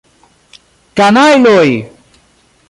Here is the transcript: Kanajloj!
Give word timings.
Kanajloj! 0.99 1.69